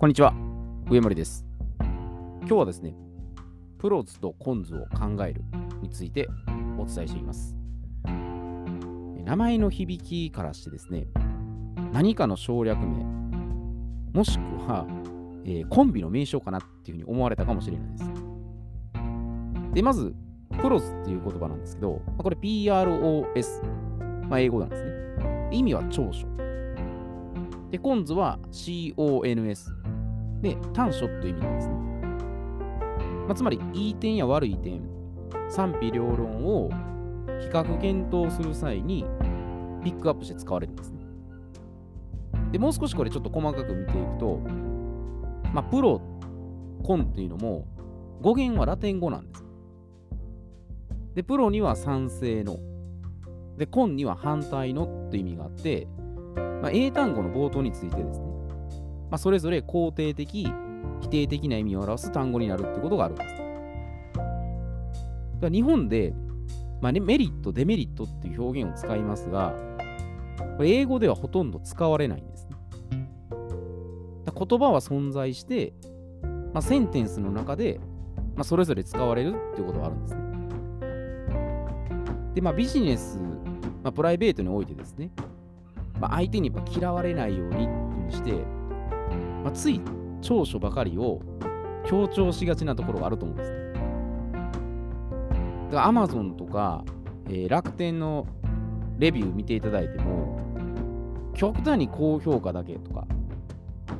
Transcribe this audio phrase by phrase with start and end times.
[0.00, 0.32] こんにちは、
[0.88, 1.44] 上森です。
[1.80, 2.94] 今日はですね、
[3.80, 5.42] プロズとコンズを考える
[5.82, 6.28] について
[6.78, 7.56] お伝えしています。
[9.24, 11.08] 名前の響きからしてですね、
[11.92, 13.02] 何かの省略名、
[14.12, 14.40] もしく
[14.70, 14.86] は、
[15.44, 18.04] えーコンビの名称かなっていうふうに思われたかもしれないです。
[19.74, 20.14] で、まず、
[20.62, 23.64] プロズっていう言葉なんですけど、これ PROS、
[24.28, 25.48] まあ、英語なんですね。
[25.50, 26.24] 意味は長所。
[27.72, 29.77] で、コンズは CONS。
[30.42, 31.74] で、短所という意味なんですね。
[33.26, 34.82] まあ、つまり、いい点や悪い点、
[35.48, 36.70] 賛否両論を
[37.40, 39.04] 比較検討する際に
[39.82, 40.98] ピックアップして使われるんですね。
[42.52, 44.40] で、もう少しこれちょっと細かく見ていくと、
[45.52, 46.00] まあ、プロ、
[46.82, 47.66] コンっていうのも
[48.20, 49.44] 語源はラテン語なんです。
[51.14, 52.58] で、プロには賛成の、
[53.56, 55.88] で、コンには反対のって意味があって、
[56.62, 58.27] まあ、英単語の冒頭についてですね、
[59.10, 60.48] まあ、それぞれ肯定的、
[61.00, 63.34] 否定的な意味を表す単語になるってことがあるんです。
[63.36, 63.46] だか
[65.42, 66.14] ら日本で、
[66.80, 69.54] まあね、メリット、デメリットっていう表現を使いますが、
[70.56, 72.56] これ英語ではほとんど使われないんですね。
[74.34, 75.72] 言葉は存在して、
[76.52, 77.80] まあ、センテンスの中で、
[78.36, 80.28] まあ、それぞれ使われるっていうことがあるんですね。
[82.34, 83.18] で、まあ、ビジネス、
[83.82, 85.10] まあ、プライベートにおいてですね、
[86.00, 88.57] まあ、相手にやっぱ嫌われないようにっていうにして、
[89.48, 89.80] まあ、つい
[90.20, 91.22] 長所ばかりを
[91.86, 93.56] 強調しがちなところがあると思うんですね。
[95.70, 96.84] だから Amazon とか、
[97.30, 98.26] えー楽天の
[98.98, 100.38] レビュー見ていただいても、
[101.32, 103.06] 極端に高評価だけとか、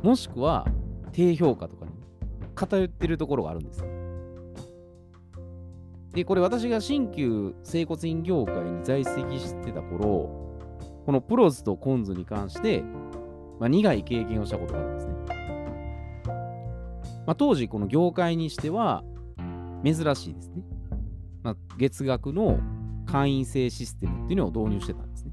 [0.02, 0.66] もしくは
[1.12, 1.92] 低評価とかに
[2.54, 3.82] 偏ってるところがあるんです。
[6.12, 10.58] で、これ私が新旧整骨院業界に在籍してた頃、
[11.06, 12.82] このプロズとコンズに関して、
[13.58, 15.37] まあ、苦い経験をしたことがあるんですね。
[17.28, 19.04] まあ、当時、この業界にしては
[19.84, 20.62] 珍しいですね。
[21.42, 22.58] まあ、月額の
[23.04, 25.32] 会員制システムっていうのを導入してたんですね。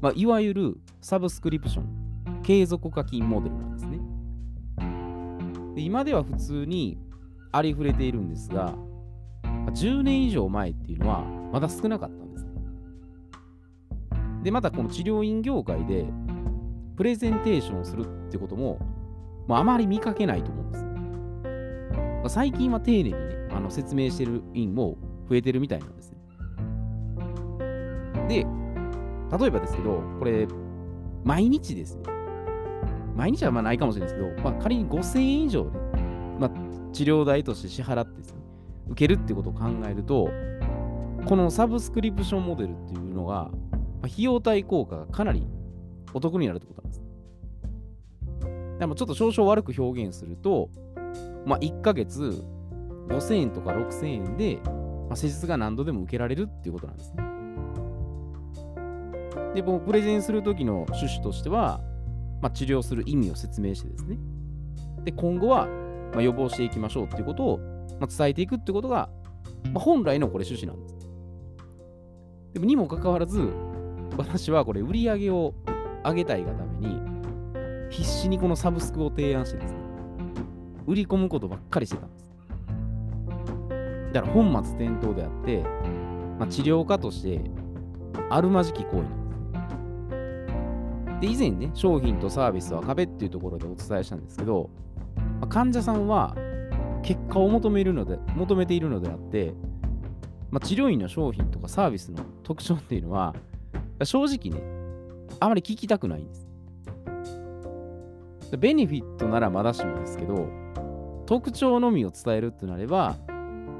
[0.00, 3.98] まあ、いわゆるサブスクリプション、継続課金モデルなんですね。
[5.74, 6.98] で今では普通に
[7.50, 8.76] ありふれているんですが、
[9.42, 12.52] まあ10年以上前っていうのはまだ少なかったんですね。
[14.44, 16.06] で、またこの治療院業界で
[16.94, 18.78] プレゼンテーションをするってことも、
[19.46, 20.84] まあ、あまり見かけないと思うんです。
[20.84, 23.18] まあ最近は丁寧にね、
[23.50, 24.96] あの説明してる院も
[25.28, 26.18] 増えてるみたいなんですね。
[28.28, 28.46] で、
[29.38, 30.46] 例えばですけど、これ、
[31.24, 32.02] 毎日ですね。
[33.16, 35.70] 毎日はまあないかもしれないですけど、まあ、仮に5000円以上ね、
[36.38, 36.50] まあ、
[36.92, 38.40] 治療代として支払ってですね、
[38.88, 40.30] 受けるってことを考えると、
[41.26, 43.50] このサブスクリプションモデルっていうのが、ま
[44.04, 45.46] あ費用対効果がかなり
[46.14, 47.01] お得になるってことなんです。
[48.82, 50.68] でもちょっと少々悪く表現すると、
[51.46, 52.42] まあ、1ヶ月
[53.06, 57.22] 5000円とか6000円で、まあ、施術が何度でも受けられるっていうことなんですね。
[59.54, 61.80] で、もうプレゼンするときの趣旨としては、
[62.40, 64.18] まあ、治療する意味を説明してですね。
[65.04, 65.68] で、今後は、
[66.12, 67.58] まあ、予防していきましょうっていうことを、
[68.00, 69.08] まあ、伝えていくってことが、
[69.66, 71.08] まあ、本来のこれ趣旨なんです。
[72.54, 73.48] でもにもかかわらず、
[74.16, 75.54] 私はこれ売り上げを
[76.04, 77.11] 上げたいがために、
[77.92, 79.78] 必死にこのサブスクを提案してですね、
[80.86, 82.32] 売り込むことばっかりしてたんです。
[84.14, 85.62] だから本末転倒であって、
[86.38, 87.40] まあ、治療家として
[88.30, 89.06] あるまじき行為なん
[91.20, 91.36] です。
[91.38, 94.70] で、以前ね、商品とサービスは壁っていうところでお伝えしたんですけど、
[95.40, 96.34] まあ患者さんは
[97.02, 99.54] 結果を求めるので求めているのであって、
[100.50, 103.34] まあ、治療院の商品とかサービスの特徴っていうのは、
[104.02, 104.62] 正直ね、
[105.40, 106.51] あまり聞きたくないんです。
[108.56, 110.48] ベネフィットならまだしもですけど、
[111.26, 113.16] 特徴のみを伝えるってなれば、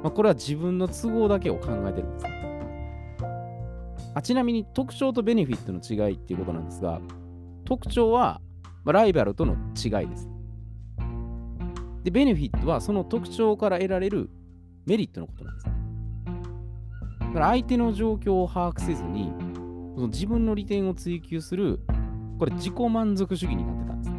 [0.01, 2.25] まあ、これは自分の都合だけを考えてるんです。
[4.15, 7.01] あちなみに特徴とベネフィットの違いっていうことなんですが、
[7.65, 8.41] 特徴は、
[8.83, 10.29] まあライバルとの違いです。
[12.03, 14.29] で、ベネフィットはその特徴から得られる
[14.85, 15.65] メリットのことなんです。
[17.19, 19.31] だから相手の状況を把握せずに、
[19.95, 21.79] その自分の利点を追求する、
[22.37, 24.12] これ自己満足主義になってたんです。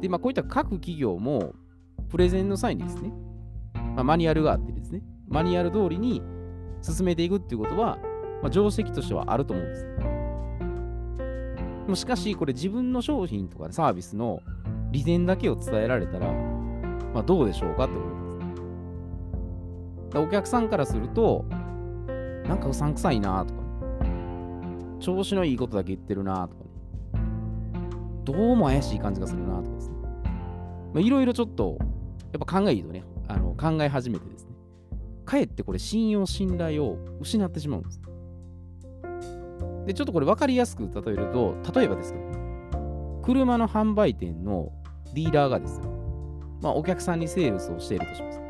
[0.00, 1.54] で、まあ、こういった各企業も、
[2.08, 3.12] プレゼンの際にですね、
[3.94, 6.22] まあ、マニュアルがあってですね、マニュアル通りに
[6.82, 7.98] 進めていくっていうことは、
[8.42, 9.86] まあ、定石としてはあると思うんです。
[11.88, 14.40] もしかし、これ自分の商品とかサービスの
[14.90, 16.32] 利点だけを伝えられたら、
[17.14, 18.10] まあ、どうでしょうかってことで
[20.12, 20.18] す。
[20.18, 21.44] お客さんからすると、
[22.46, 23.60] なんかうさんくさいなとか、
[24.98, 26.64] 調子のいいことだけ言ってるなとか、
[28.24, 29.79] どうも怪しい感じがするなとか。
[30.96, 31.78] いろいろちょっと、
[32.32, 34.52] やっぱ考えるとね、あの考え始めてですね、
[35.24, 38.00] かえってこれ信用、信頼を失ってしまうんです。
[39.86, 44.72] で、ちょっとこれ分かりやすく例えると、例えばですけど、車の販売店の
[45.14, 45.84] ディーラーがですよ、
[46.62, 48.40] まあ、お客さんにセールスをしているとします。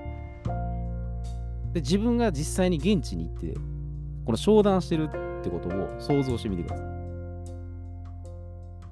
[1.72, 3.54] で、自分が実際に現地に行って、
[4.24, 6.86] この商談してるってことを想像してみてください。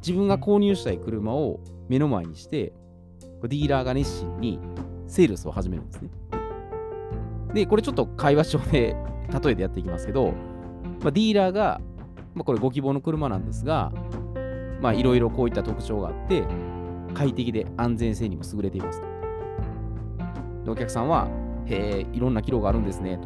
[0.01, 2.73] 自分が購入したい車を目の前にして、
[3.43, 4.59] ディーラーが熱心に
[5.07, 6.11] セールスを始めるんですね。
[7.55, 8.97] で、これちょっと会話上で
[9.43, 10.33] 例えてやっていきますけど、
[11.03, 11.81] まあ、ディーラーが、
[12.35, 13.93] まあ、これご希望の車なんですが、
[14.81, 16.45] まあいろいろこういった特徴があって、
[17.15, 19.07] 快適で安全性にも優れていますと。
[20.65, 21.29] で、お客さんは、
[21.67, 23.19] へえ、いろんな機能があるんですね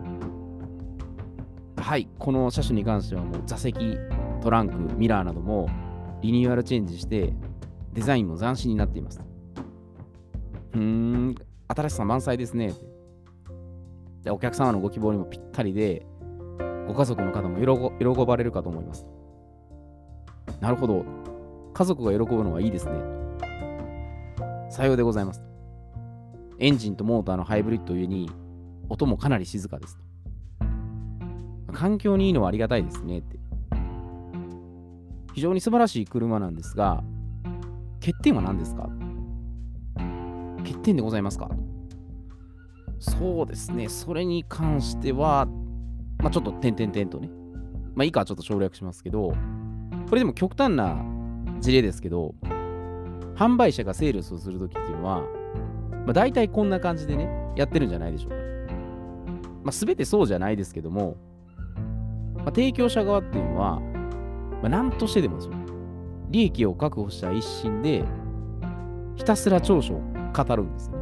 [1.77, 1.83] と。
[1.83, 3.99] はい、この車種に関してはもう座席、
[4.41, 5.69] トランク、ミラーなども
[6.23, 7.35] リニューアルチェンジして、
[7.93, 9.32] デザインも斬新になっていますと。
[10.75, 11.35] うーん、
[11.69, 12.73] 新しさ満載ですね。
[14.23, 16.07] でお客様のご希望にもぴったりで、
[16.87, 17.59] ご家族の方も
[17.99, 19.07] 喜ばれるかと思います。
[20.61, 21.05] なるほど。
[21.75, 22.93] 家族が喜ぶのはいいですね。
[24.71, 25.43] さようでございます。
[26.59, 28.31] エンジンとモーターのハイブリッドゆえに、
[28.89, 29.99] 音もかなり静かです。
[31.73, 33.39] 環境にいいのはありがたいですねって。
[35.35, 37.03] 非常に素晴らしい車なんですが、
[38.01, 38.89] 欠点は何ですか？
[40.63, 41.51] 欠点でございますか？
[42.99, 45.47] そうですね、それに関しては、
[46.19, 47.31] まあ、ちょっと点々点とね、
[47.95, 49.35] まあ、いいかちょっと省略しますけど、
[50.09, 51.05] これでも極端な
[51.61, 52.35] 事例ですけど、
[53.35, 55.23] 販売者がセールスをするときっていうのは、
[56.05, 58.37] まあ、大体こんな感じでね、やってるんじゃないでしょうか。
[59.65, 61.17] まあ、全てそうじゃないですけども、
[62.37, 65.55] まあ、提供者側っていうのは、まあ、何としてでもですよ。
[66.31, 68.05] 利益を確保した一心で、
[69.17, 70.97] ひたすら長所を語るんですね。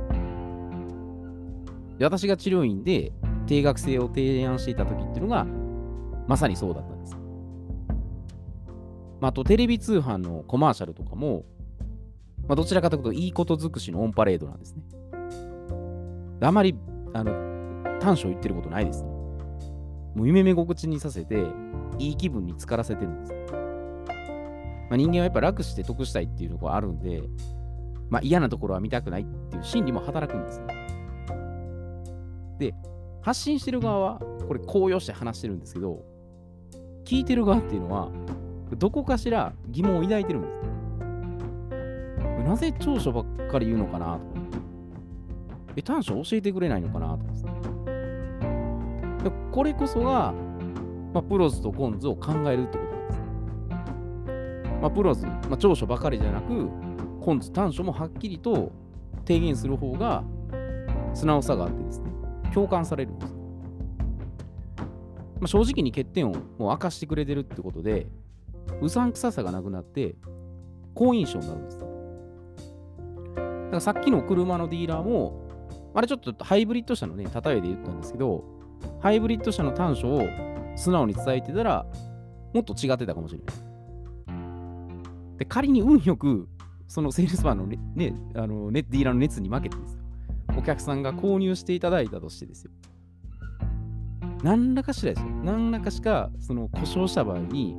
[1.98, 3.12] で私が治療院で
[3.46, 5.46] 定額制を提案していた時っていうのが、
[6.26, 7.16] まさにそうだったんです。
[9.20, 11.44] まあ、あと、テレビ通販のコマーシャルとかも、
[12.48, 14.82] まあ、どちらかというと、いいこと尽くしのオンパレードなんですね。
[16.40, 16.74] あまり、
[17.12, 19.08] あの、短所言ってることないですね。
[20.14, 21.44] もう夢目心地にさせて、
[21.98, 23.32] いい気分に浸からせてるんです。
[24.88, 27.22] まあ、人間はやっぱ楽して得したいっていうところがあるんで、
[28.10, 30.66] まあ、嫌なところは見たくないっていう心理も働くんですね。
[32.58, 32.74] で、
[33.22, 36.02] 発信してる側は、これ高揚して話してるんですけど、
[37.04, 38.10] 聞いてる側っていうのは、
[38.76, 40.60] どこかしら疑問を抱いてるんです。
[42.44, 44.20] なぜ長所ばっかり言うのかなと、
[45.76, 47.30] え、短所教えてくれないのかなとか。
[49.22, 50.32] でこれこそが、
[51.12, 53.20] まあ、プロズとコンズを考えるってことなんです。
[54.80, 56.68] まあ、プロズ、まあ、長所ばかりじゃなく、
[57.20, 58.72] コンズ短所もはっきりと
[59.26, 60.24] 提言する方が
[61.14, 62.10] 素直さがあってですね、
[62.52, 63.34] 共感されるんです。
[65.40, 68.06] まあ、正直に欠点をもう明かしてくれてるってことで、
[68.80, 70.16] うさんくささがなくなって、
[70.94, 71.78] 好印象になるんです。
[71.78, 71.90] だか
[73.72, 75.48] らさっきの車のディーラーも、
[75.94, 78.44] あれちょっとハイブリッド車のね、例えで言ったんですけど、
[79.00, 80.22] ハイブリッド車の短所を
[80.76, 81.86] 素直に伝えてたら、
[82.52, 85.38] もっと違ってたかもしれない。
[85.38, 86.48] で、仮に運よく、
[86.90, 90.00] そのセールスマンのね、ねあのねディーラーの熱に負けてですよ。
[90.58, 92.72] お客さんが購入していただいたとしてですよ。
[94.42, 95.30] 何らかしらですよ。
[95.44, 97.76] 何らかしか、その故障した場合に、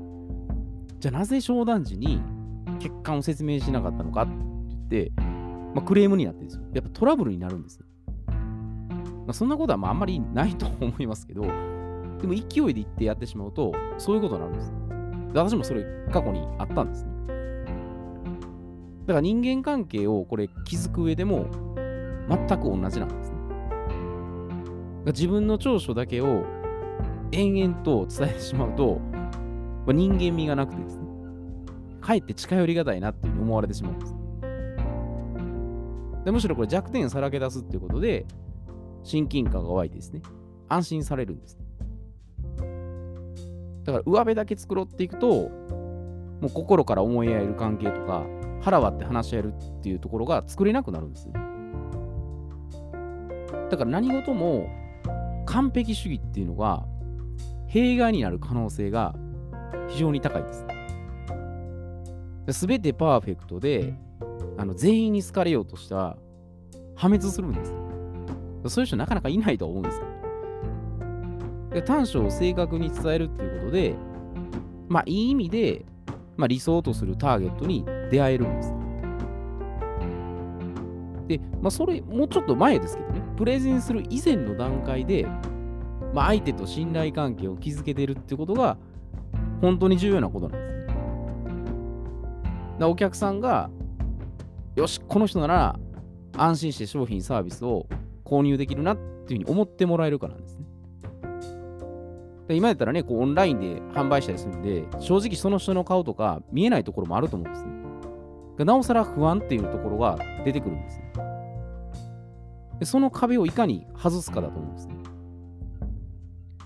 [0.99, 2.21] じゃあなぜ商談時に
[2.79, 4.31] 欠陥を説明しなかったのかって
[4.69, 5.11] 言って、
[5.75, 6.63] まあ、クレームになってですよ。
[6.73, 7.85] やっぱトラブルになるんですよ。
[8.29, 14.73] まあ、そんなことはまああんまりないと思いますけど、でも勢いで言ってやってしまうと、そういうことになるんです。
[15.33, 17.10] 私もそれ過去にあったんですね。
[19.05, 21.45] だから人間関係をこれ築く上でも
[22.29, 23.37] 全く同じなんですね。
[25.07, 26.43] 自分の長所だけを
[27.31, 29.01] 延々と伝えてしまうと、
[29.87, 31.05] 人間味がなくてですね、
[31.99, 34.15] かえって近寄りがたいなっていうふうに思われてしまうんです。
[36.23, 38.27] でむしろこれ弱点さらけ出すっていうことで、
[39.03, 40.21] 親近感が湧いてですね、
[40.69, 41.57] 安心されるんです。
[43.83, 45.49] だから上辺だけ繕っていくと、も
[46.43, 48.23] う心から思い合える関係とか、
[48.61, 51.33] 腹割って話し合えるっていうところが作れなくなるんですね。
[53.69, 54.69] だから何事も
[55.45, 56.85] 完璧主義っていうのが
[57.67, 59.15] 弊害になる可能性が
[59.89, 60.65] 非常に高いです。
[62.59, 63.93] すべてパーフェクトで
[64.57, 66.17] あの全員に好かれようとしたら
[66.95, 67.73] 破滅するんです。
[68.69, 70.01] そういう人なかなかいないと思うんです
[71.73, 73.95] で短所を正確に伝えるっていうことで、
[74.89, 75.85] まあいい意味で、
[76.35, 78.73] まあ、理想とするターゲットに出会えるんです。
[81.27, 85.25] で、まあ、それ、もうちょっと前ですけどね、プレゼンする以前の段階で、
[86.13, 88.77] まあ、相手と信頼関係を築けてるってことが、
[89.61, 90.95] 本当に重要なことなんですね。
[92.79, 93.69] だお客さんが、
[94.75, 95.79] よし、この人なら
[96.35, 97.87] 安心して商品サービスを
[98.25, 100.65] 購入できるなっていうふうに思ってもらえるからなんですね。
[102.47, 107.70] で今やったらね、こうオンラインで販売したりするんで、正直その人の顔とか見えないところもあると思うんですね。
[108.59, 111.05] なおさら不安っていうところが出てくるんですよ。
[112.79, 114.95] でその壁をいかに外すかだと思うんですね。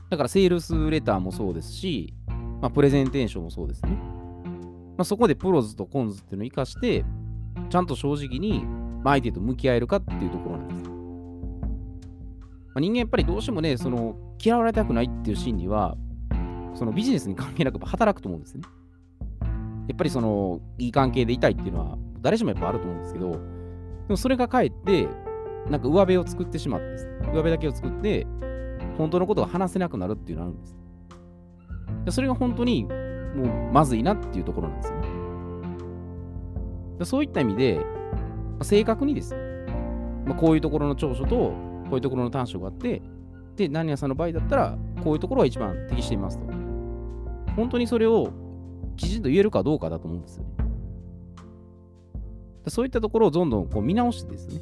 [0.09, 2.13] だからセールスレターもそうですし、
[2.61, 3.91] まあ、プレゼンテーションもそうですね。
[4.97, 7.03] まあ、そこでプロズとコンズっていうのを生かして、
[7.69, 8.65] ちゃんと正直に
[9.03, 10.83] 相手と向き合えるかっていうところなんです。
[10.83, 10.89] ま
[12.75, 15.97] あ、人間やっぱりどうしてもね、その嫌われたくないっていう心理は、
[16.75, 18.63] そのビジネスに関係なく働くと思うんですね。
[19.87, 23.37] やっぱりそのいい関係でいたいっていうのは誰しもやっぱあると思うんですけど、で
[24.09, 25.07] もそれがかえって、
[25.69, 26.85] なんか上辺を作ってしまって、
[27.27, 28.25] 上辺だけを作って、
[28.97, 30.75] 本当のことが話せなくなるっていうのがあるんです。
[32.05, 35.07] でそれが本当にもうまずいなっていうところなんですよね。
[36.99, 37.83] でそういった意味で、ま
[38.61, 39.35] あ正確にです、
[40.25, 41.53] まあ、こういうところの長所と、こ
[41.91, 43.01] ういうところの短所があって、
[43.55, 46.45] で、何屋さんの場合だったら、こういうところが一番適していますと。
[47.55, 48.31] 本当にそれを
[48.95, 50.49] きちんと言えるかどうかだと思うんですよね。
[52.67, 54.61] そういったところをどんどんこう見直してですね、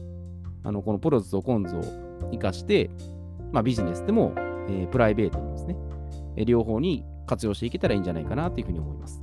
[0.63, 1.81] あのこのプロズとコンズを
[2.31, 2.89] 生かして、
[3.51, 4.33] まあ、ビジネスでも、
[4.67, 5.77] えー、プライベートにですね、
[6.35, 9.21] え両方に活用していけたらいいんじゃないかなというふうに思います。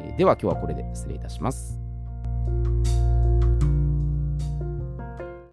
[0.00, 1.78] えー、では今日はこれで失礼いたします。